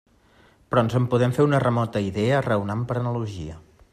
[0.71, 3.63] Però ens en podem fer una remota idea raonant per analogia.